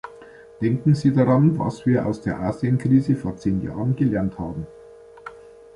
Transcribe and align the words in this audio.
Denken 0.61 0.95
Sie 0.95 1.13
daran, 1.13 1.59
was 1.59 1.85
wir 1.85 2.07
aus 2.07 2.21
der 2.21 2.39
Asienkrise 2.39 3.15
vor 3.15 3.37
zehn 3.37 3.61
Jahren 3.61 3.95
gelernt 3.95 4.39
haben. 4.39 4.65